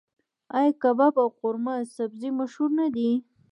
[0.57, 3.09] آیا کباب او قورمه سبزي مشهور نه دي؟